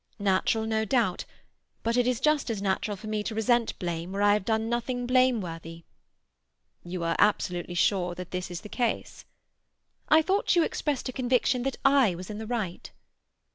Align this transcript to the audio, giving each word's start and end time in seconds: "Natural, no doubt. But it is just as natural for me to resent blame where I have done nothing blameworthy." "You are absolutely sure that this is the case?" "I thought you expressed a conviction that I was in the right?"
"Natural, 0.17 0.65
no 0.65 0.83
doubt. 0.83 1.25
But 1.83 1.95
it 1.95 2.07
is 2.07 2.19
just 2.19 2.49
as 2.49 2.59
natural 2.59 2.97
for 2.97 3.05
me 3.05 3.21
to 3.21 3.35
resent 3.35 3.77
blame 3.77 4.11
where 4.11 4.23
I 4.23 4.33
have 4.33 4.45
done 4.45 4.67
nothing 4.67 5.05
blameworthy." 5.05 5.83
"You 6.83 7.03
are 7.03 7.15
absolutely 7.19 7.75
sure 7.75 8.15
that 8.15 8.31
this 8.31 8.49
is 8.49 8.61
the 8.61 8.67
case?" 8.67 9.25
"I 10.09 10.23
thought 10.23 10.55
you 10.55 10.63
expressed 10.63 11.07
a 11.09 11.13
conviction 11.13 11.61
that 11.61 11.77
I 11.85 12.15
was 12.15 12.31
in 12.31 12.39
the 12.39 12.47
right?" 12.47 12.89